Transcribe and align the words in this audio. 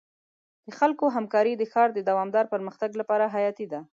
د 0.65 0.69
خلکو 0.79 1.05
همکاري 1.15 1.53
د 1.57 1.63
ښار 1.71 1.89
د 1.93 1.99
دوامدار 2.09 2.45
پرمختګ 2.53 2.91
لپاره 3.01 3.25
حیاتي 3.35 3.65
ده. 3.71 3.79